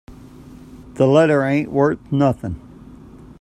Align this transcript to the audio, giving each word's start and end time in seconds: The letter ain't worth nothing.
The 0.95 1.05
letter 1.05 1.43
ain't 1.43 1.69
worth 1.69 2.11
nothing. 2.11 2.59